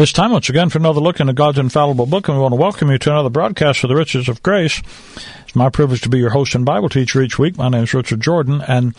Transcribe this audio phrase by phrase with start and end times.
[0.00, 2.60] It's time once again for another look into God's infallible book, and we want to
[2.60, 4.80] welcome you to another broadcast of the Riches of Grace.
[5.42, 7.58] It's my privilege to be your host and Bible teacher each week.
[7.58, 8.94] My name is Richard Jordan, and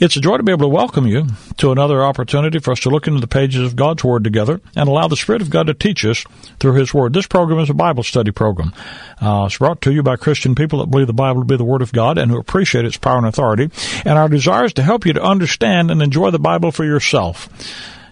[0.00, 1.28] it's a joy to be able to welcome you
[1.58, 4.88] to another opportunity for us to look into the pages of God's Word together and
[4.88, 6.24] allow the Spirit of God to teach us
[6.58, 7.12] through His Word.
[7.12, 8.72] This program is a Bible study program.
[9.20, 11.62] Uh, it's brought to you by Christian people that believe the Bible to be the
[11.62, 13.70] Word of God and who appreciate its power and authority.
[14.04, 17.48] And our desire is to help you to understand and enjoy the Bible for yourself.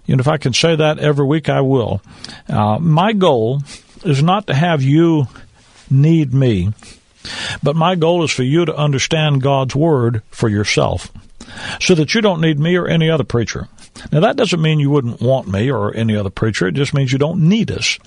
[0.08, 2.00] And if I can say that every week, I will.
[2.48, 3.62] Uh, my goal
[4.04, 5.28] is not to have you
[5.90, 6.72] need me,
[7.62, 11.12] but my goal is for you to understand God's Word for yourself
[11.80, 13.68] so that you don't need me or any other preacher.
[14.12, 16.68] Now, that doesn't mean you wouldn't want me or any other preacher.
[16.68, 17.98] It just means you don't need us.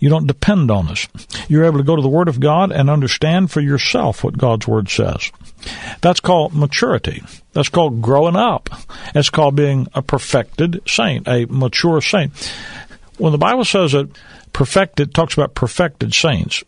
[0.00, 1.06] You don't depend on us.
[1.48, 4.66] You're able to go to the Word of God and understand for yourself what God's
[4.66, 5.30] Word says.
[6.00, 7.22] That's called maturity.
[7.52, 8.68] That's called growing up.
[9.14, 12.32] It's called being a perfected saint, a mature saint.
[13.18, 14.10] When the Bible says that
[14.52, 16.62] perfected, talks about perfected saints,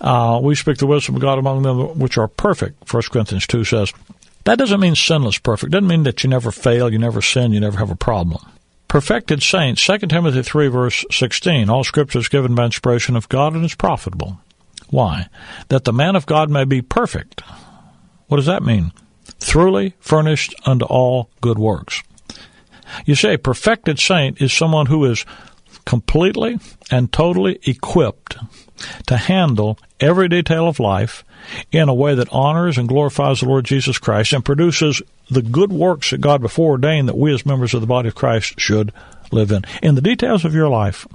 [0.00, 3.64] uh, we speak the wisdom of God among them which are perfect, 1 Corinthians 2
[3.64, 3.92] says.
[4.44, 5.72] That doesn't mean sinless perfect.
[5.72, 8.44] It doesn't mean that you never fail, you never sin, you never have a problem.
[8.88, 13.54] Perfected saints, 2 Timothy 3 verse 16, all scripture is given by inspiration of God
[13.54, 14.38] and is profitable.
[14.90, 15.28] Why?
[15.68, 17.42] That the man of God may be perfect.
[18.32, 18.92] What does that mean?
[19.26, 22.02] Thoroughly furnished unto all good works.
[23.04, 25.26] You say a perfected saint is someone who is
[25.84, 26.58] completely
[26.90, 28.38] and totally equipped
[29.08, 31.26] to handle every detail of life
[31.72, 35.70] in a way that honors and glorifies the Lord Jesus Christ and produces the good
[35.70, 38.94] works that God before ordained that we as members of the body of Christ should
[39.30, 39.62] live in.
[39.82, 41.06] In the details of your life,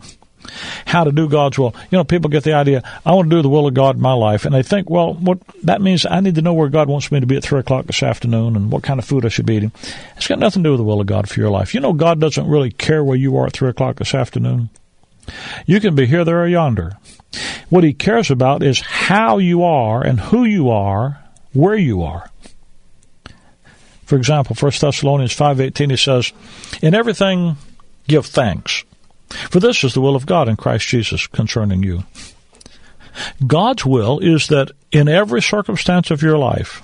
[0.86, 1.76] how to do God's will.
[1.92, 4.02] You know, people get the idea, I want to do the will of God in
[4.02, 6.90] my life, and they think, well, what that means I need to know where God
[6.90, 9.30] wants me to be at three o'clock this afternoon and what kind of food I
[9.30, 9.72] should be eating.
[10.16, 11.74] It's got nothing to do with the will of God for your life.
[11.74, 14.70] You know, God doesn't really care where you are at three o'clock this afternoon.
[15.66, 16.94] You can be here, there, or yonder.
[17.70, 22.30] What he cares about is how you are and who you are, where you are.
[24.06, 26.32] For example, 1 Thessalonians 5.18, he says,
[26.82, 27.58] In everything
[28.08, 28.86] give thanks,
[29.30, 32.04] for this is the will of God in Christ Jesus concerning you.
[33.46, 36.84] God's will is that in every circumstance of your life,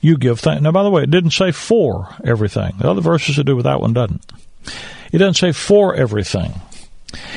[0.00, 0.62] you give thanks.
[0.62, 2.74] Now, by the way, it didn't say for everything.
[2.78, 4.24] The other verses that do with that one doesn't.
[5.12, 6.60] It doesn't say for everything.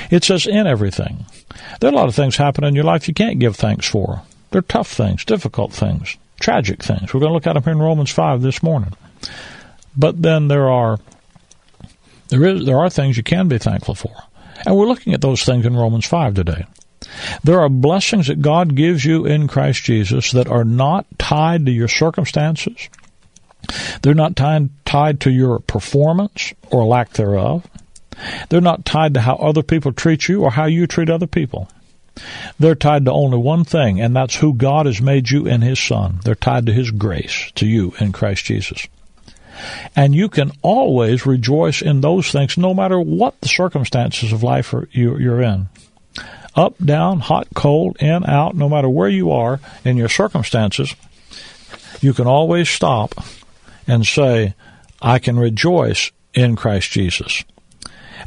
[0.09, 1.25] It says in everything.
[1.79, 4.23] There are a lot of things happen in your life you can't give thanks for.
[4.51, 7.13] They're tough things, difficult things, tragic things.
[7.13, 8.94] We're going to look at them here in Romans 5 this morning.
[9.95, 10.99] But then there are
[12.29, 14.15] there is there are things you can be thankful for.
[14.65, 16.65] And we're looking at those things in Romans 5 today.
[17.43, 21.71] There are blessings that God gives you in Christ Jesus that are not tied to
[21.71, 22.89] your circumstances.
[24.01, 27.67] They're not tied, tied to your performance or lack thereof.
[28.49, 31.69] They're not tied to how other people treat you or how you treat other people.
[32.59, 35.79] They're tied to only one thing, and that's who God has made you in His
[35.79, 36.19] Son.
[36.23, 38.87] They're tied to His grace to you in Christ Jesus.
[39.95, 44.73] And you can always rejoice in those things no matter what the circumstances of life
[44.91, 45.69] you're in.
[46.56, 50.96] Up, down, hot, cold, in, out, no matter where you are in your circumstances,
[52.01, 53.13] you can always stop
[53.88, 54.56] and say,
[55.01, 57.44] I can rejoice in Christ Jesus.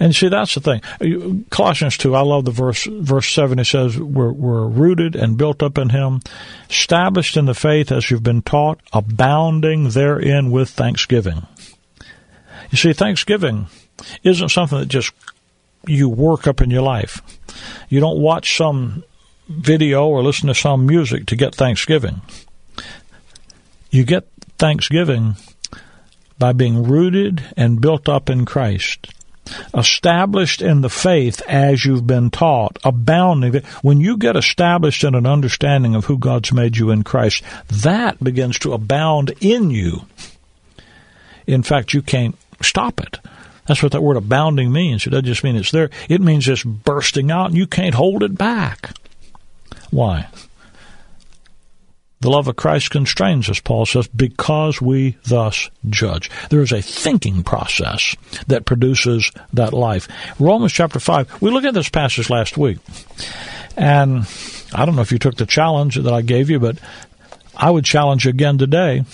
[0.00, 1.44] And see, that's the thing.
[1.50, 3.58] Colossians 2, I love the verse, verse 7.
[3.58, 6.22] It says, we're, we're rooted and built up in Him,
[6.70, 11.46] established in the faith as you've been taught, abounding therein with thanksgiving.
[12.70, 13.66] You see, thanksgiving
[14.24, 15.12] isn't something that just
[15.86, 17.20] you work up in your life.
[17.90, 19.04] You don't watch some
[19.48, 22.22] video or listen to some music to get thanksgiving.
[23.90, 24.26] You get
[24.56, 25.36] thanksgiving
[26.38, 29.12] by being rooted and built up in Christ
[29.74, 33.62] established in the faith as you've been taught, abounding.
[33.82, 38.22] When you get established in an understanding of who God's made you in Christ, that
[38.22, 40.06] begins to abound in you.
[41.46, 43.18] In fact, you can't stop it.
[43.66, 45.06] That's what that word abounding means.
[45.06, 45.90] It doesn't just mean it's there.
[46.08, 48.94] It means it's bursting out and you can't hold it back.
[49.90, 50.28] Why?
[52.20, 56.30] The love of Christ constrains us, Paul says, because we thus judge.
[56.50, 58.14] There is a thinking process
[58.46, 60.06] that produces that life.
[60.38, 62.76] Romans chapter 5, we looked at this passage last week.
[63.74, 64.26] And
[64.74, 66.78] I don't know if you took the challenge that I gave you, but
[67.56, 69.04] I would challenge you again today.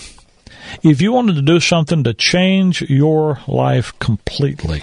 [0.83, 4.83] If you wanted to do something to change your life completely,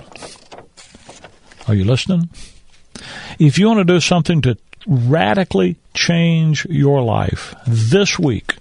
[1.68, 2.30] are you listening?
[3.38, 8.56] If you want to do something to radically change your life this week,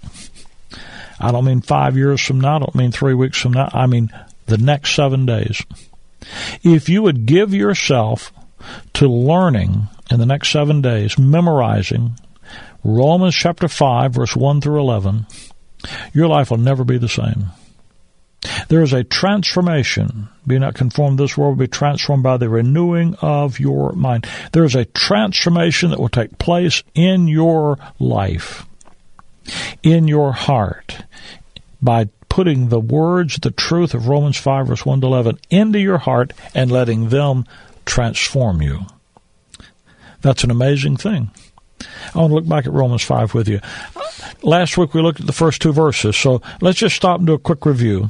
[1.19, 3.87] I don't mean five years from now, I don't mean three weeks from now, I
[3.87, 4.09] mean
[4.45, 5.63] the next seven days.
[6.63, 8.31] If you would give yourself
[8.93, 12.15] to learning in the next seven days, memorizing
[12.83, 15.25] Romans chapter 5, verse 1 through 11,
[16.13, 17.47] your life will never be the same.
[18.67, 20.27] There is a transformation.
[20.45, 24.27] Be not conformed this world, be transformed by the renewing of your mind.
[24.51, 28.65] There is a transformation that will take place in your life,
[29.81, 31.03] in your heart,
[31.81, 35.99] by putting the words, the truth of Romans 5, verse 1 to 11 into your
[35.99, 37.45] heart and letting them
[37.85, 38.87] transform you.
[40.21, 41.31] That's an amazing thing.
[42.15, 43.59] I want to look back at Romans 5 with you.
[44.43, 47.33] Last week we looked at the first two verses, so let's just stop and do
[47.33, 48.09] a quick review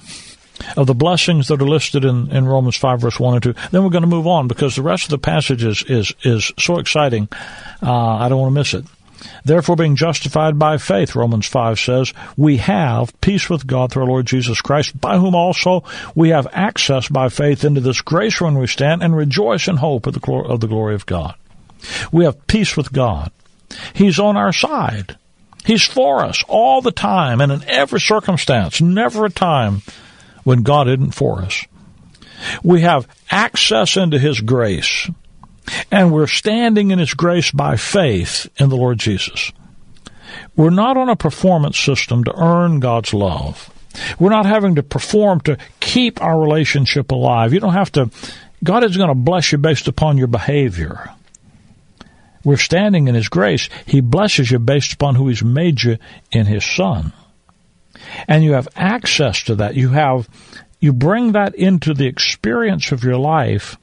[0.76, 3.54] of the blessings that are listed in, in Romans 5 verse 1 and 2.
[3.72, 6.52] Then we're going to move on because the rest of the passage is, is, is
[6.58, 7.28] so exciting.
[7.84, 8.86] Uh, I don't want to miss it.
[9.46, 14.10] Therefore, being justified by faith, Romans 5 says, we have peace with God through our
[14.10, 15.84] Lord Jesus Christ, by whom also
[16.16, 20.08] we have access by faith into this grace when we stand and rejoice in hope
[20.08, 21.36] of the, of the glory of God.
[22.12, 23.32] We have peace with God.
[23.94, 25.18] He's on our side.
[25.66, 29.82] He's for us all the time and in every circumstance, never a time
[30.44, 31.66] when God isn't for us.
[32.62, 35.10] We have access into His grace,
[35.90, 39.52] and we're standing in His grace by faith in the Lord Jesus.
[40.56, 43.70] We're not on a performance system to earn God's love.
[44.20, 47.54] We're not having to perform to keep our relationship alive.
[47.54, 48.10] You don't have to,
[48.64, 51.12] God is going to bless you based upon your behavior.
[52.44, 53.70] We're standing in His grace.
[53.86, 55.98] He blesses you based upon who He's made you
[56.32, 57.14] in His Son.
[58.28, 59.76] And you have access to that.
[59.76, 60.28] You have,
[60.80, 63.78] you bring that into the experience of your life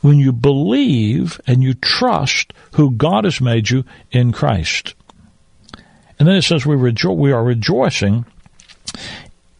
[0.00, 4.94] when you believe and you trust who God has made you in Christ.
[6.18, 8.24] And then it says we rejo- we are rejoicing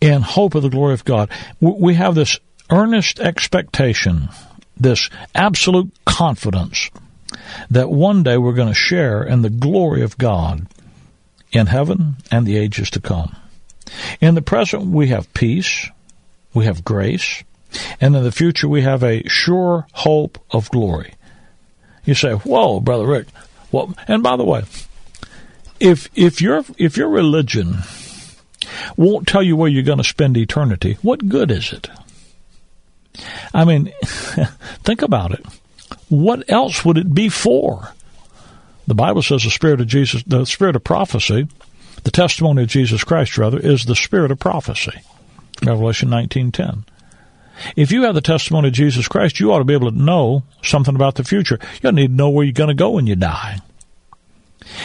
[0.00, 1.30] in hope of the glory of God.
[1.60, 2.38] We have this
[2.70, 4.28] earnest expectation,
[4.76, 6.90] this absolute confidence
[7.70, 10.66] that one day we're going to share in the glory of God
[11.52, 13.36] in heaven and the ages to come.
[14.20, 15.88] In the present, we have peace,
[16.54, 17.42] we have grace,
[18.00, 21.14] and in the future, we have a sure hope of glory.
[22.04, 23.26] You say, "Whoa, brother Rick!"
[23.72, 24.64] Well, and by the way,
[25.80, 27.78] if if your if your religion
[28.96, 31.88] won't tell you where you're going to spend eternity, what good is it?
[33.52, 35.44] I mean, think about it.
[36.08, 37.92] What else would it be for?
[38.86, 41.48] The Bible says the spirit of Jesus, the spirit of prophecy,
[42.04, 45.00] the testimony of Jesus Christ, rather, is the spirit of prophecy.
[45.64, 46.84] Revelation 19:10.
[47.74, 50.42] If you have the testimony of Jesus Christ, you ought to be able to know
[50.62, 51.58] something about the future.
[51.82, 53.58] You need to know where you're going to go when you die.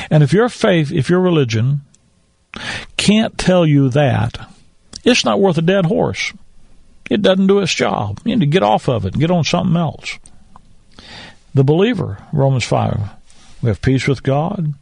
[0.09, 1.81] And if your faith, if your religion
[2.97, 4.50] can't tell you that,
[5.03, 6.33] it's not worth a dead horse.
[7.09, 8.21] It doesn't do its job.
[8.23, 10.18] You need to get off of it and get on something else.
[11.53, 13.00] The believer, Romans 5,
[13.61, 14.73] we have peace with God.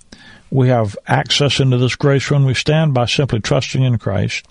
[0.51, 4.45] We have access into this grace when we stand by simply trusting in Christ.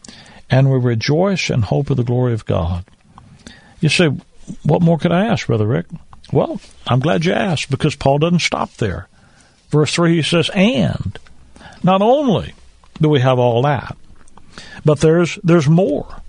[0.51, 2.85] And we rejoice and hope of the glory of God.
[3.81, 4.11] You say,
[4.63, 5.87] what more could I ask, Brother Rick?
[6.33, 9.09] Well, I'm glad you asked because Paul doesn't stop there.
[9.71, 11.19] Verse 3, he says, and
[11.83, 12.55] not only
[13.01, 13.97] do we have all that,
[14.85, 16.23] but there's, there's more.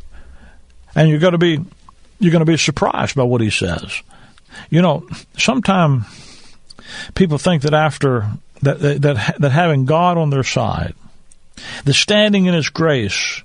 [0.96, 1.64] And you're going to be,
[2.20, 4.02] you're going to be surprised by what he says.
[4.70, 6.06] You know, sometimes
[7.16, 8.30] people think that after
[8.62, 10.96] that, that, that, that having God on their side,
[11.86, 13.42] the standing in His grace,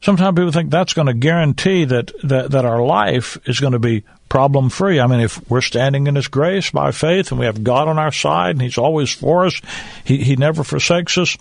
[0.00, 3.78] sometimes people think that's going to guarantee that, that, that our life is going to
[3.78, 4.98] be problem free.
[4.98, 7.98] I mean, if we're standing in His grace by faith and we have God on
[7.98, 9.60] our side and He's always for us,
[10.04, 11.36] He, he never forsakes us,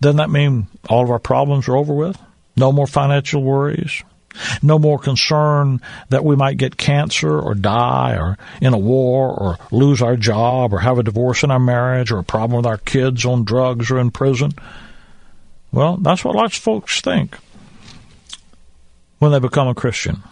[0.00, 2.18] doesn't that mean all of our problems are over with?
[2.56, 4.02] No more financial worries,
[4.62, 5.80] no more concern
[6.10, 10.72] that we might get cancer or die or in a war or lose our job
[10.72, 13.90] or have a divorce in our marriage or a problem with our kids on drugs
[13.90, 14.52] or in prison.
[15.72, 17.36] Well, that's what lots of folks think
[19.18, 20.22] when they become a Christian.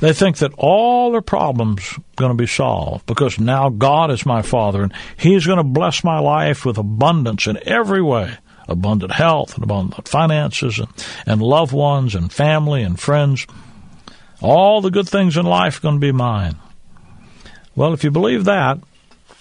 [0.00, 4.42] They think that all their problems going to be solved because now God is my
[4.42, 8.36] Father and He's going to bless my life with abundance in every way
[8.68, 10.88] abundant health and abundant finances and,
[11.26, 13.46] and loved ones and family and friends.
[14.40, 16.56] All the good things in life are going to be mine.
[17.74, 18.78] Well, if you believe that,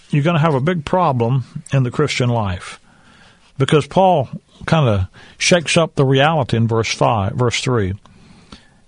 [0.10, 2.80] you're going to have a big problem in the Christian life.
[3.58, 4.30] Because Paul
[4.66, 7.94] kind of shakes up the reality in verse 5, verse 3.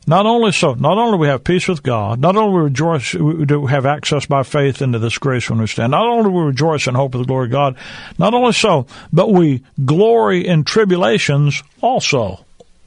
[0.06, 3.46] Not only so, not only we have peace with God, not only we rejoice, we
[3.70, 6.96] have access by faith into this grace when we stand, not only we rejoice in
[6.96, 7.78] hope of the glory of God,
[8.18, 12.46] not only so, but we glory in tribulations also.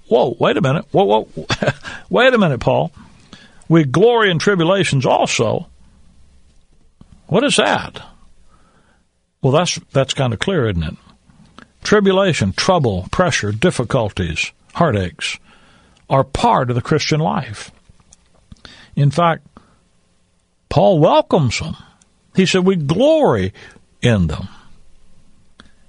[0.08, 0.84] Whoa, wait a minute.
[0.90, 1.46] Whoa, whoa.
[2.10, 2.92] wait a minute, Paul.
[3.66, 5.68] We glory in tribulations also.
[7.28, 8.02] What is that?
[9.40, 10.96] Well, that's, that's kind of clear, isn't it?
[11.82, 15.38] Tribulation, trouble, pressure, difficulties, heartaches
[16.08, 17.70] are part of the Christian life.
[18.94, 19.46] In fact,
[20.68, 21.76] Paul welcomes them.
[22.34, 23.52] He said, We glory
[24.02, 24.48] in them.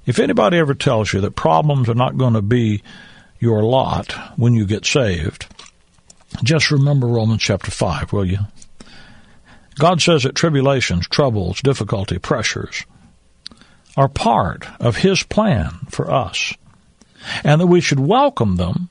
[0.06, 2.82] If anybody ever tells you that problems are not going to be
[3.40, 5.48] your lot when you get saved,
[6.44, 8.40] just remember Romans chapter 5, will you?
[9.76, 12.86] God says that tribulations, troubles, difficulty, pressures
[13.96, 16.54] are part of His plan for us,
[17.44, 18.90] and that we should welcome them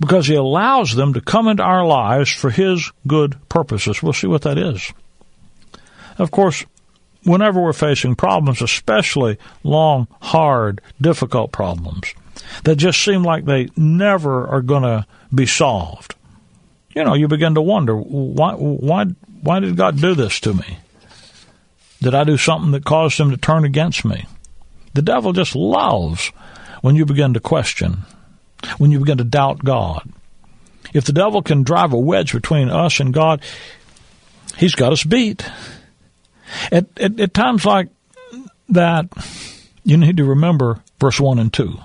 [0.00, 4.02] because He allows them to come into our lives for His good purposes.
[4.02, 4.92] We'll see what that is.
[6.18, 6.64] Of course,
[7.24, 12.14] whenever we're facing problems, especially long, hard, difficult problems
[12.64, 16.14] that just seem like they never are going to be solved,
[16.94, 19.04] you know, you begin to wonder why, why,
[19.42, 20.78] why did God do this to me?
[22.00, 24.26] Did I do something that caused him to turn against me?
[24.94, 26.28] The devil just loves
[26.82, 28.04] when you begin to question
[28.78, 30.08] when you begin to doubt God.
[30.92, 33.42] If the devil can drive a wedge between us and God,
[34.56, 35.44] he's got us beat.
[36.70, 37.88] At, at, at times like
[38.68, 39.06] that,
[39.84, 41.78] you need to remember verse 1 and 2.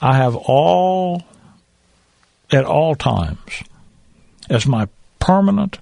[0.00, 1.22] I have all,
[2.50, 3.38] at all times,
[4.50, 5.78] as my permanent,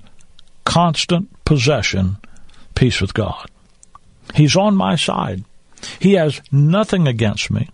[0.65, 2.19] constant possession,
[2.75, 3.51] peace with God.
[4.35, 5.45] He's on my side.
[5.99, 7.71] He has nothing against me.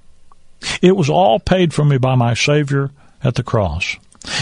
[0.82, 2.90] It was all paid for me by my Savior
[3.22, 3.96] at the cross.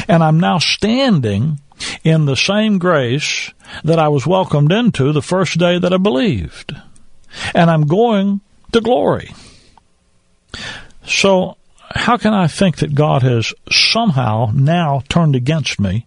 [0.09, 1.61] And I'm now standing
[2.03, 3.53] in the same grace
[3.83, 6.75] that I was welcomed into the first day that I believed.
[7.55, 8.41] And I'm going
[8.73, 9.35] to glory.
[11.07, 11.57] So,
[11.91, 16.07] how can I think that God has somehow now turned against me,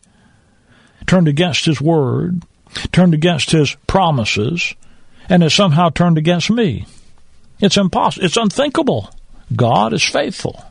[1.06, 2.44] turned against His Word,
[2.92, 4.74] turned against His promises,
[5.30, 6.86] and has somehow turned against me?
[7.60, 8.26] It's impossible.
[8.26, 9.10] It's unthinkable.
[9.56, 10.64] God is faithful.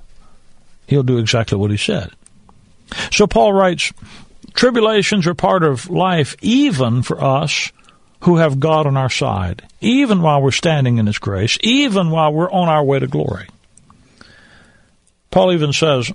[0.87, 2.11] He'll do exactly what he said.
[3.11, 3.93] So Paul writes,
[4.55, 7.73] tribulations are part of life even for us
[8.21, 12.33] who have God on our side, even while we're standing in his grace, even while
[12.33, 13.49] we're on our way to glory.
[15.31, 16.11] Paul even says,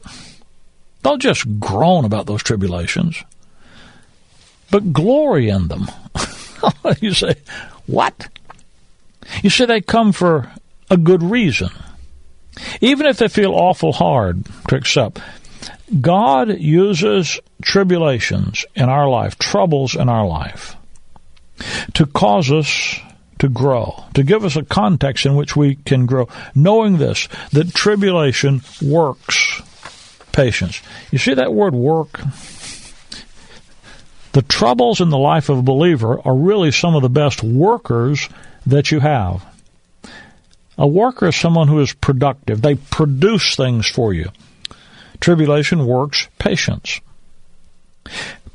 [1.04, 3.22] don't just groan about those tribulations,
[4.72, 5.88] but glory in them.
[7.02, 7.36] you say,
[7.86, 8.30] what?
[9.44, 10.52] You say they come for
[10.90, 11.70] a good reason
[12.82, 15.20] even if they feel awful hard to accept.
[16.00, 20.76] God uses tribulations in our life, troubles in our life,
[21.94, 23.00] to cause us
[23.40, 27.74] to grow, to give us a context in which we can grow, knowing this, that
[27.74, 29.62] tribulation works
[30.32, 30.82] patience.
[31.12, 32.22] You see that word work?
[34.34, 38.30] The troubles in the life of a believer are really some of the best workers
[38.66, 39.46] that you have.
[40.82, 42.64] A worker is someone who is productive.
[42.64, 44.32] They produce things for you.
[45.20, 47.02] Tribulation works patience.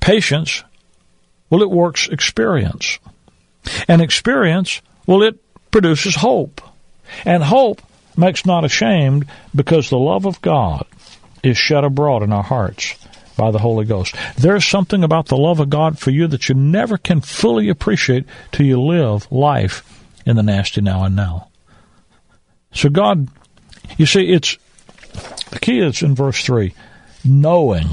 [0.00, 0.64] Patience,
[1.50, 2.98] well, it works experience.
[3.86, 5.38] And experience, well, it
[5.70, 6.60] produces hope.
[7.24, 7.80] And hope
[8.16, 10.84] makes not ashamed because the love of God
[11.44, 12.96] is shed abroad in our hearts
[13.36, 14.16] by the Holy Ghost.
[14.36, 18.24] There's something about the love of God for you that you never can fully appreciate
[18.50, 19.84] till you live life
[20.26, 21.50] in the nasty now and now.
[22.76, 23.28] So God,
[23.96, 24.58] you see, it's
[25.50, 26.74] the key is in verse 3
[27.24, 27.88] knowing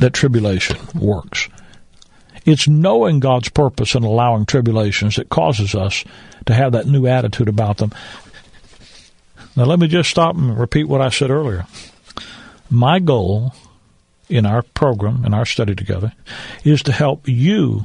[0.00, 1.48] that tribulation works.
[2.44, 6.04] It's knowing God's purpose in allowing tribulations that causes us
[6.46, 7.92] to have that new attitude about them.
[9.56, 11.66] Now, let me just stop and repeat what I said earlier.
[12.68, 13.54] My goal
[14.28, 16.12] in our program, in our study together,
[16.64, 17.84] is to help you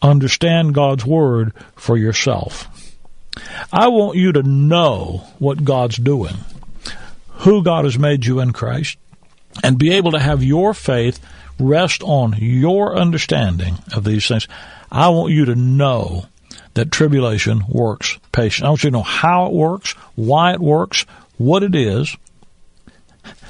[0.00, 2.68] understand God's Word for yourself.
[3.72, 6.36] I want you to know what God's doing,
[7.28, 8.96] who God has made you in Christ,
[9.62, 11.20] and be able to have your faith
[11.58, 14.48] rest on your understanding of these things.
[14.90, 16.26] I want you to know
[16.74, 18.64] that tribulation works patience.
[18.64, 21.04] I want you to know how it works, why it works,
[21.36, 22.16] what it is.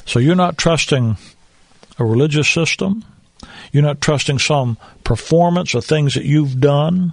[0.05, 1.17] So you're not trusting
[1.99, 3.05] a religious system.
[3.73, 7.13] You're not trusting some performance or things that you've done.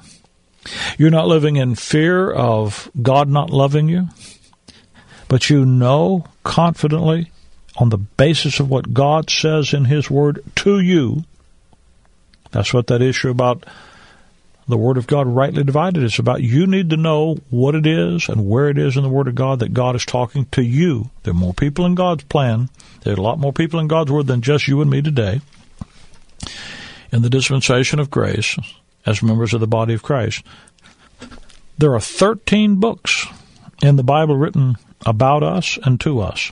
[0.97, 4.07] You're not living in fear of God not loving you.
[5.27, 7.31] But you know confidently
[7.77, 11.23] on the basis of what God says in His Word to you.
[12.51, 13.65] That's what that issue about
[14.67, 16.43] the Word of God rightly divided is about.
[16.43, 19.35] You need to know what it is and where it is in the Word of
[19.35, 21.09] God that God is talking to you.
[21.23, 22.69] There are more people in God's plan.
[23.03, 25.41] There are a lot more people in God's Word than just you and me today.
[27.11, 28.55] In the dispensation of grace,
[29.09, 30.43] as members of the body of Christ,
[31.77, 33.25] there are 13 books
[33.81, 36.51] in the Bible written about us and to us.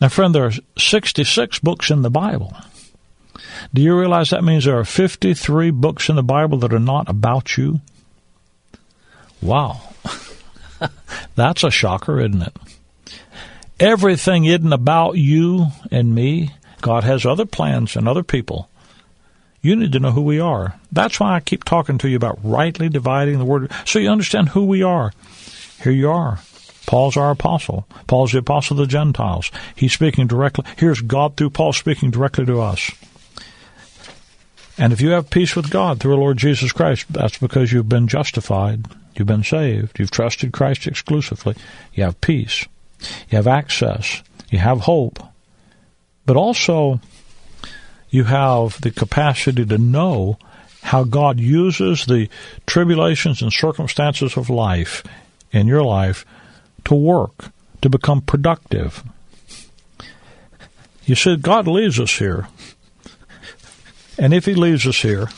[0.00, 2.54] Now, friend, there are 66 books in the Bible.
[3.72, 7.08] Do you realize that means there are 53 books in the Bible that are not
[7.08, 7.80] about you?
[9.40, 9.80] Wow.
[11.34, 12.56] That's a shocker, isn't it?
[13.78, 16.50] Everything isn't about you and me.
[16.80, 18.69] God has other plans and other people.
[19.62, 20.80] You need to know who we are.
[20.90, 24.50] That's why I keep talking to you about rightly dividing the word so you understand
[24.50, 25.12] who we are.
[25.82, 26.40] Here you are.
[26.86, 27.86] Paul's our apostle.
[28.06, 29.50] Paul's the apostle of the Gentiles.
[29.76, 30.64] He's speaking directly.
[30.76, 32.90] Here's God through Paul speaking directly to us.
[34.78, 37.88] And if you have peace with God through the Lord Jesus Christ, that's because you've
[37.88, 38.86] been justified.
[39.14, 39.98] You've been saved.
[39.98, 41.54] You've trusted Christ exclusively.
[41.92, 42.66] You have peace.
[43.28, 44.22] You have access.
[44.48, 45.22] You have hope.
[46.24, 47.00] But also,
[48.10, 50.38] you have the capacity to know
[50.82, 52.28] how God uses the
[52.66, 55.02] tribulations and circumstances of life
[55.52, 56.24] in your life
[56.84, 57.52] to work,
[57.82, 59.04] to become productive.
[61.04, 62.48] You see, God leaves us here.
[64.18, 65.28] And if He leaves us here,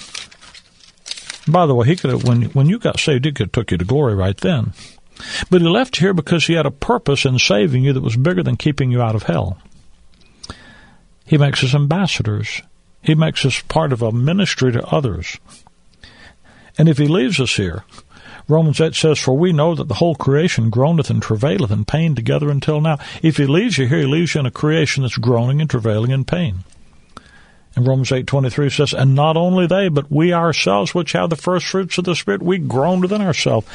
[1.49, 3.71] by the way, He could have, when, when you got saved, He could have took
[3.71, 4.73] you to glory right then.
[5.51, 8.43] But He left here because He had a purpose in saving you that was bigger
[8.43, 9.59] than keeping you out of hell.
[11.33, 12.61] He makes us ambassadors.
[13.01, 15.39] He makes us part of a ministry to others.
[16.77, 17.85] And if He leaves us here,
[18.49, 22.15] Romans 8 says, For we know that the whole creation groaneth and travaileth in pain
[22.15, 22.99] together until now.
[23.23, 26.11] If he leaves you here, he leaves you in a creation that's groaning and travailing
[26.11, 26.65] in pain.
[27.75, 31.65] And Romans 8.23 says, And not only they, but we ourselves, which have the first
[31.65, 33.67] fruits of the Spirit, we groan within ourselves.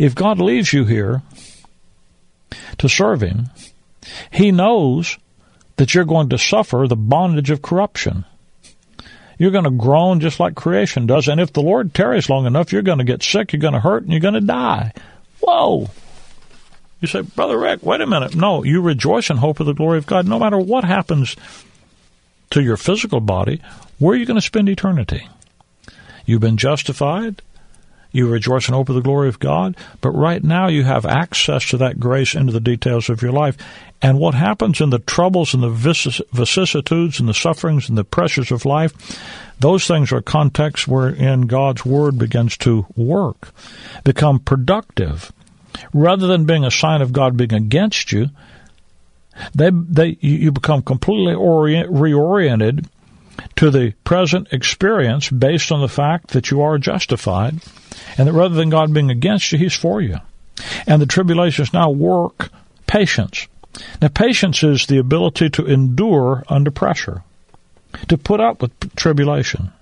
[0.00, 1.22] If God leaves you here
[2.78, 3.50] to serve Him,
[4.32, 5.16] He knows
[5.76, 8.24] that you're going to suffer the bondage of corruption.
[9.38, 11.28] You're going to groan just like creation does.
[11.28, 13.80] And if the Lord tarries long enough, you're going to get sick, you're going to
[13.80, 14.92] hurt, and you're going to die.
[15.40, 15.90] Whoa!
[17.00, 18.34] You say, Brother Rick, wait a minute.
[18.34, 20.26] No, you rejoice in hope of the glory of God.
[20.26, 21.36] No matter what happens
[22.50, 23.60] to your physical body,
[23.98, 25.28] where are you going to spend eternity?
[26.24, 27.42] You've been justified.
[28.14, 29.76] You rejoice in hope of the glory of God.
[30.00, 33.56] But right now you have access to that grace into the details of your life.
[34.00, 35.68] And what happens in the troubles and the
[36.32, 38.92] vicissitudes and the sufferings and the pressures of life,
[39.58, 43.52] those things are contexts wherein God's Word begins to work,
[44.04, 45.32] become productive.
[45.92, 48.30] Rather than being a sign of God being against you,
[49.56, 52.86] they, they, you become completely orient, reoriented
[53.56, 57.56] to the present experience based on the fact that you are justified
[58.16, 60.18] and that rather than God being against you, He's for you.
[60.86, 62.50] And the tribulations now work
[62.86, 63.48] patience.
[64.00, 67.22] Now, patience is the ability to endure under pressure,
[68.08, 69.72] to put up with tribulation.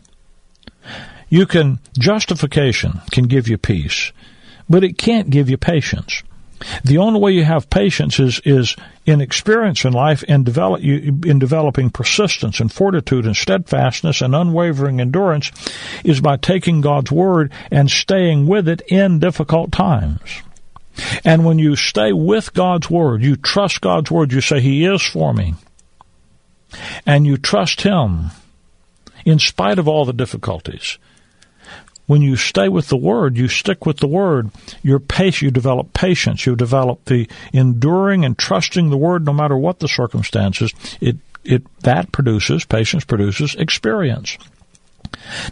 [1.29, 4.13] You can, justification can give you peace,
[4.69, 6.23] but it can't give you patience.
[6.85, 11.21] The only way you have patience is, is in experience in life and develop you,
[11.25, 15.51] in developing persistence and fortitude and steadfastness and unwavering endurance
[16.05, 20.43] is by taking God's word and staying with it in difficult times.
[21.25, 25.03] And when you stay with God's word, you trust God's word, you say, He is
[25.03, 25.55] for me.
[27.07, 28.31] And you trust Him
[29.25, 30.99] in spite of all the difficulties
[32.13, 34.51] when you stay with the word, you stick with the word,
[34.83, 39.57] you're patient, you develop patience, you develop the enduring and trusting the word no matter
[39.57, 40.75] what the circumstances.
[41.01, 44.37] It, it, that produces, patience produces experience.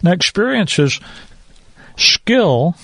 [0.02, 1.00] Now experience is
[1.96, 2.76] skill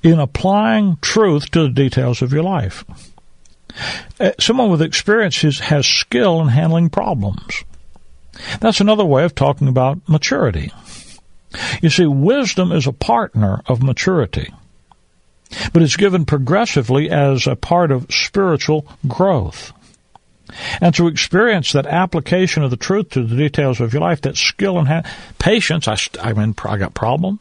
[0.00, 2.84] in applying truth to the details of your life.
[4.20, 7.64] Uh, someone with experience has skill in handling problems.
[8.60, 10.70] That's another way of talking about maturity.
[11.82, 14.52] You see, wisdom is a partner of maturity,
[15.72, 19.72] but it's given progressively as a part of spiritual growth.
[20.80, 24.36] And to experience that application of the truth to the details of your life, that
[24.36, 25.02] skill and ha-
[25.38, 27.40] patience, I, I mean, I got problems.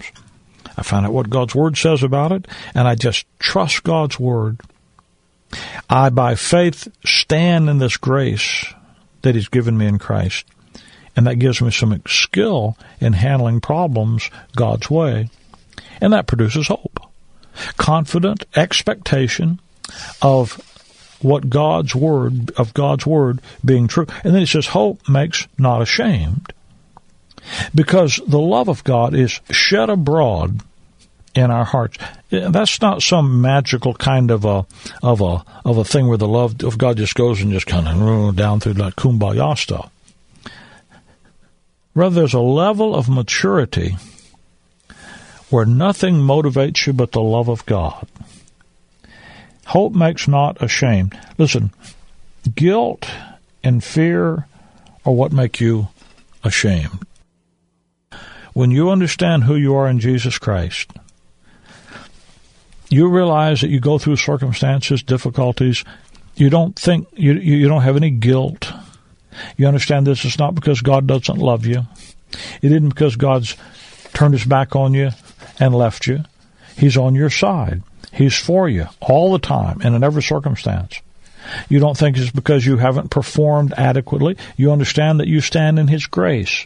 [0.77, 4.61] I find out what God's Word says about it, and I just trust God's Word.
[5.89, 8.73] I, by faith, stand in this grace
[9.21, 10.45] that He's given me in Christ.
[11.15, 15.29] And that gives me some skill in handling problems God's way.
[16.01, 16.99] And that produces hope.
[17.77, 19.59] Confident expectation
[20.21, 20.59] of
[21.21, 24.07] what God's word, of God's word being true.
[24.23, 26.51] And then he says, hope makes not ashamed.
[27.75, 30.61] Because the love of God is shed abroad
[31.35, 31.97] in our hearts.
[32.29, 34.65] That's not some magical kind of a
[35.01, 37.87] of a of a thing where the love of God just goes and just kind
[37.87, 39.89] of down through that kumbaya stuff.
[41.95, 43.97] Rather, there's a level of maturity
[45.49, 48.07] where nothing motivates you but the love of God.
[49.67, 51.17] Hope makes not ashamed.
[51.37, 51.71] Listen,
[52.55, 53.09] guilt
[53.63, 54.47] and fear
[55.05, 55.87] are what make you
[56.43, 57.05] ashamed.
[58.53, 60.91] When you understand who you are in Jesus Christ,
[62.89, 65.83] you realize that you go through circumstances, difficulties.
[66.35, 68.71] You don't think you you don't have any guilt.
[69.57, 71.83] You understand this is not because God doesn't love you.
[72.61, 73.55] It isn't because God's
[74.13, 75.11] turned his back on you
[75.59, 76.23] and left you.
[76.77, 77.83] He's on your side.
[78.11, 81.01] He's for you all the time and in every circumstance.
[81.69, 84.37] You don't think it's because you haven't performed adequately.
[84.55, 86.65] You understand that you stand in His grace.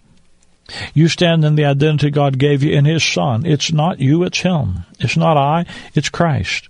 [0.94, 3.46] You stand in the identity God gave you in His Son.
[3.46, 4.86] It's not you, it's Him.
[5.00, 6.70] It's not I, it's Christ.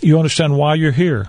[0.00, 1.28] You understand why you're here.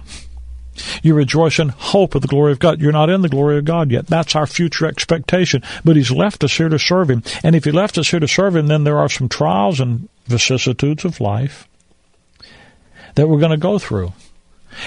[1.03, 2.81] You rejoice in hope of the glory of God.
[2.81, 4.07] You're not in the glory of God yet.
[4.07, 5.63] That's our future expectation.
[5.83, 7.23] But He's left us here to serve Him.
[7.43, 10.09] And if He left us here to serve Him, then there are some trials and
[10.25, 11.67] vicissitudes of life
[13.15, 14.13] that we're going to go through.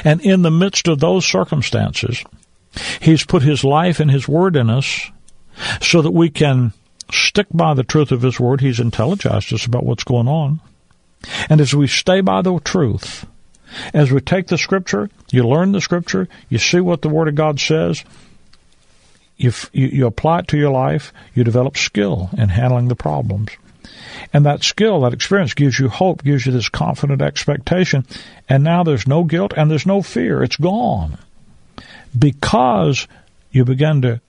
[0.05, 2.22] And in the midst of those circumstances,
[3.01, 5.11] He's put His life and His Word in us
[5.81, 6.72] so that we can
[7.11, 8.61] stick by the truth of His Word.
[8.61, 10.61] He's intelligized us about what's going on.
[11.48, 13.27] And as we stay by the truth,
[13.92, 17.35] as we take the Scripture, you learn the Scripture, you see what the Word of
[17.35, 18.04] God says,
[19.37, 23.50] you, you, you apply it to your life, you develop skill in handling the problems.
[24.33, 28.04] And that skill, that experience gives you hope, gives you this confident expectation.
[28.48, 30.42] And now there's no guilt and there's no fear.
[30.42, 31.18] It's gone.
[32.18, 33.07] Because
[33.52, 34.20] you begin to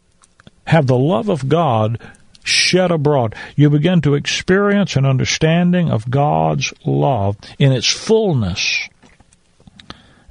[0.68, 2.00] have the love of God
[2.44, 3.36] shed abroad.
[3.56, 8.88] You begin to experience an understanding of God's love in its fullness.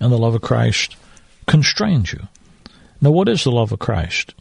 [0.00, 0.96] And the love of Christ
[1.46, 2.28] constrains you.
[3.00, 4.34] Now, what is the love of Christ?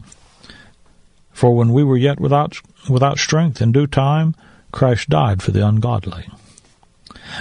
[1.32, 2.58] For when we were yet without,
[2.90, 4.36] without strength, in due time,
[4.72, 6.28] Christ died for the ungodly.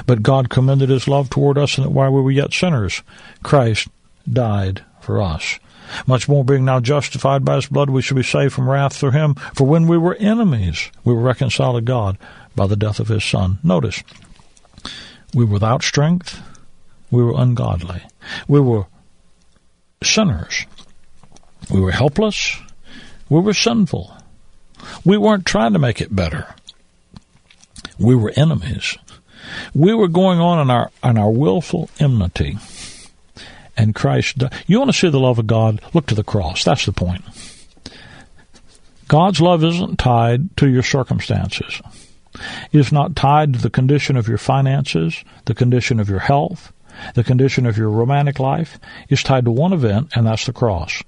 [0.07, 3.03] But God commended his love toward us, and that while we were yet sinners,
[3.43, 3.89] Christ
[4.31, 5.59] died for us.
[6.07, 9.13] Much more being now justified by his blood, we shall be saved from wrath through
[9.13, 9.35] him.
[9.55, 12.19] For when we were enemies, we were reconciled to God
[12.55, 13.59] by the death of his Son.
[13.63, 14.03] Notice,
[15.33, 16.41] we were without strength,
[17.11, 18.03] we were ungodly,
[18.49, 18.87] we were
[20.03, 20.67] sinners,
[21.71, 22.57] we were helpless,
[23.29, 24.13] we were sinful.
[25.05, 26.55] We weren't trying to make it better.
[27.99, 28.97] We were enemies.
[29.75, 32.59] We were going on in our in our willful enmity.
[33.77, 35.81] And Christ, you want to see the love of God?
[35.93, 36.65] Look to the cross.
[36.65, 37.23] That's the point.
[39.09, 41.81] God's love isn't tied to your circumstances.
[42.73, 46.73] It is not tied to the condition of your finances, the condition of your health,
[47.15, 48.79] the condition of your romantic life.
[49.09, 51.03] is tied to one event, and that's the cross.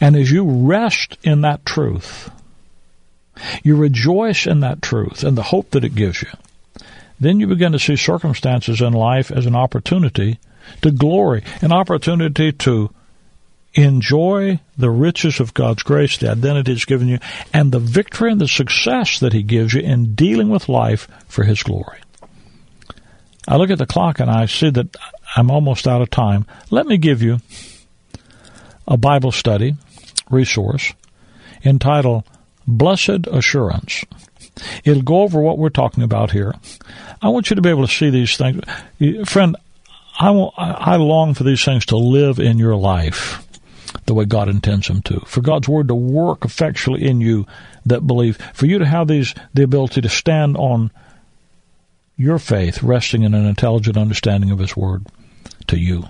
[0.00, 2.30] And as you rest in that truth,
[3.62, 6.28] you rejoice in that truth and the hope that it gives you.
[7.20, 10.38] Then you begin to see circumstances in life as an opportunity
[10.82, 12.90] to glory, an opportunity to
[13.74, 17.18] enjoy the riches of God's grace, the identity He's given you,
[17.52, 21.44] and the victory and the success that He gives you in dealing with life for
[21.44, 21.98] His glory.
[23.48, 24.94] I look at the clock and I see that
[25.34, 26.46] I'm almost out of time.
[26.70, 27.38] Let me give you
[28.86, 29.74] a Bible study
[30.30, 30.92] resource
[31.64, 32.24] entitled
[32.66, 34.04] Blessed Assurance.
[34.84, 36.54] It'll go over what we're talking about here.
[37.22, 38.62] I want you to be able to see these things.
[39.24, 39.56] Friend,
[40.20, 43.46] I, want, I long for these things to live in your life
[44.04, 45.20] the way God intends them to.
[45.20, 47.46] For God's Word to work effectually in you
[47.86, 48.36] that believe.
[48.52, 50.90] For you to have these, the ability to stand on
[52.18, 55.06] your faith, resting in an intelligent understanding of His Word
[55.68, 56.04] to you.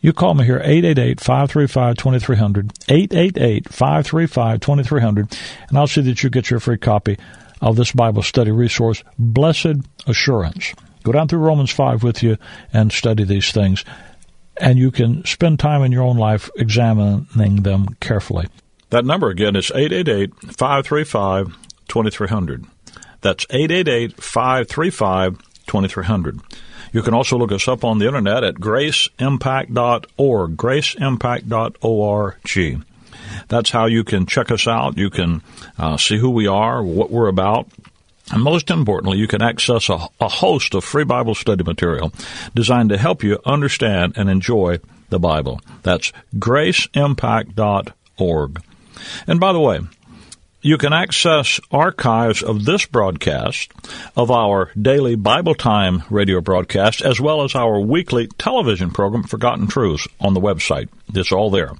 [0.00, 7.16] You call me here, 888-535-2300, 888-535-2300, and I'll see that you get your free copy
[7.60, 9.76] of this Bible study resource, Blessed
[10.08, 10.74] Assurance.
[11.04, 12.36] Go down through Romans 5 with you
[12.72, 13.84] and study these things,
[14.56, 18.48] and you can spend time in your own life examining them carefully.
[18.90, 22.66] That number again is 888-535-2300.
[23.22, 26.40] That's 888 535 2300.
[26.92, 32.84] You can also look us up on the internet at graceimpact.org, graceimpact.org.
[33.48, 34.98] That's how you can check us out.
[34.98, 35.40] You can
[35.78, 37.70] uh, see who we are, what we're about,
[38.30, 42.12] and most importantly, you can access a, a, host of free Bible study material
[42.54, 44.78] designed to help you understand and enjoy
[45.10, 45.60] the Bible.
[45.82, 48.62] That's graceimpact.org.
[49.26, 49.80] And by the way,
[50.62, 53.70] you can access archives of this broadcast,
[54.16, 59.66] of our daily Bible Time radio broadcast, as well as our weekly television program, Forgotten
[59.66, 60.88] Truths, on the website.
[61.12, 61.72] It's all there.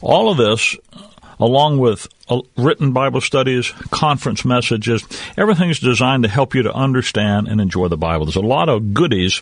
[0.00, 0.76] All of this,
[1.38, 5.04] along with uh, written Bible studies, conference messages,
[5.36, 8.26] everything is designed to help you to understand and enjoy the Bible.
[8.26, 9.40] There's a lot of goodies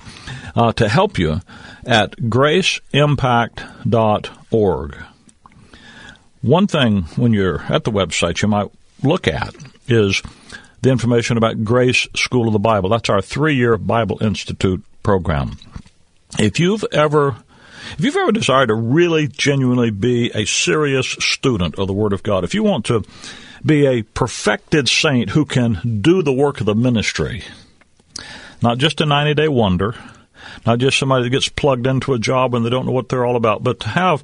[0.54, 1.40] uh, to help you
[1.86, 4.96] at graceimpact.org.
[6.42, 8.70] One thing when you're at the website you might
[9.02, 9.54] look at
[9.86, 10.22] is
[10.80, 12.88] the information about Grace School of the Bible.
[12.88, 15.58] That's our three year Bible Institute program.
[16.38, 17.36] If you've ever
[17.98, 22.22] if you've ever desired to really genuinely be a serious student of the Word of
[22.22, 23.04] God, if you want to
[23.64, 27.42] be a perfected saint who can do the work of the ministry,
[28.62, 29.94] not just a 90 day wonder,
[30.64, 33.26] not just somebody that gets plugged into a job and they don't know what they're
[33.26, 34.22] all about, but to have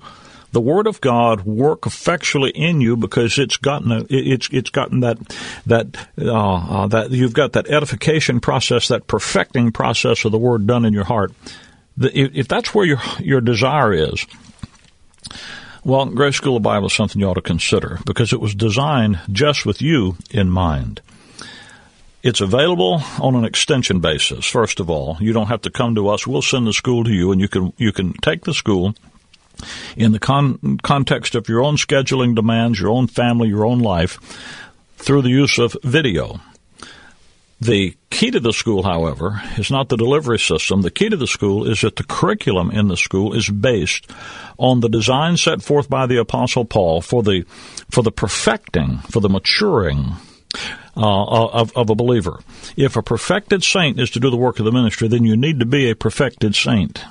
[0.56, 5.00] the Word of God work effectually in you because it's gotten a, it's it's gotten
[5.00, 5.18] that
[5.66, 10.66] that uh, uh, that you've got that edification process, that perfecting process of the Word
[10.66, 11.32] done in your heart.
[11.98, 14.24] The, if that's where your your desire is,
[15.84, 19.20] well, Grace School of Bible is something you ought to consider because it was designed
[19.30, 21.02] just with you in mind.
[22.22, 24.46] It's available on an extension basis.
[24.46, 26.26] First of all, you don't have to come to us.
[26.26, 28.94] We'll send the school to you, and you can you can take the school
[29.96, 34.18] in the con- context of your own scheduling demands, your own family, your own life,
[34.96, 36.40] through the use of video.
[37.60, 40.82] The key to the school, however, is not the delivery system.
[40.82, 44.10] The key to the school is that the curriculum in the school is based
[44.58, 47.44] on the design set forth by the Apostle Paul for the
[47.90, 50.16] for the perfecting, for the maturing
[50.96, 52.40] uh, of, of a believer.
[52.76, 55.60] If a perfected saint is to do the work of the ministry, then you need
[55.60, 57.04] to be a perfected saint.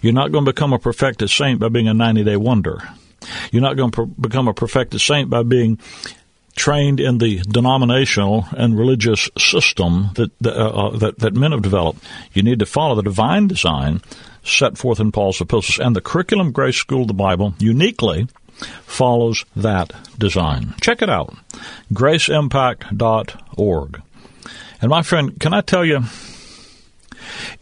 [0.00, 2.82] You're not going to become a perfected saint by being a 90 day wonder.
[3.50, 5.78] You're not going to become a perfected saint by being
[6.56, 12.02] trained in the denominational and religious system that uh, uh, that, that men have developed.
[12.32, 14.02] You need to follow the divine design
[14.44, 18.28] set forth in Paul's epistles, and the Curriculum Grace School of the Bible uniquely
[18.82, 20.74] follows that design.
[20.80, 21.34] Check it out,
[21.92, 24.02] graceimpact.org.
[24.80, 26.02] And my friend, can I tell you?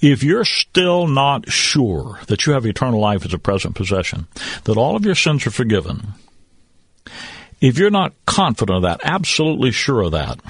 [0.01, 4.27] If you're still not sure that you have eternal life as a present possession,
[4.65, 6.15] that all of your sins are forgiven,
[7.61, 10.41] if you're not confident of that, absolutely sure of that,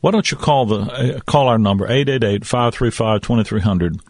[0.00, 4.00] why don't you call the uh, call our number 888-535-2300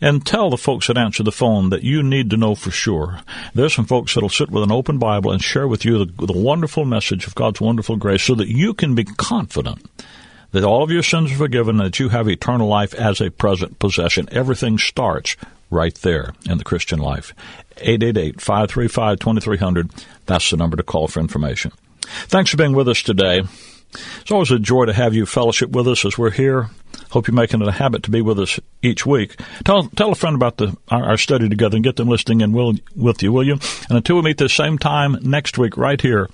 [0.00, 3.20] and tell the folks that answer the phone that you need to know for sure.
[3.54, 6.38] There's some folks that'll sit with an open Bible and share with you the, the
[6.38, 9.90] wonderful message of God's wonderful grace so that you can be confident
[10.56, 13.78] that all of your sins are forgiven, that you have eternal life as a present
[13.78, 14.26] possession.
[14.32, 15.36] Everything starts
[15.70, 17.34] right there in the Christian life.
[17.76, 20.06] 888-535-2300.
[20.24, 21.72] That's the number to call for information.
[22.00, 23.42] Thanks for being with us today.
[24.22, 26.70] It's always a joy to have you fellowship with us as we're here.
[27.10, 29.38] Hope you're making it a habit to be with us each week.
[29.64, 32.52] Tell tell a friend about the our, our study together and get them listening in
[32.52, 33.58] will, with you, will you?
[33.88, 36.30] And until we meet the same time next week, right here,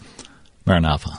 [0.64, 1.18] Maranatha.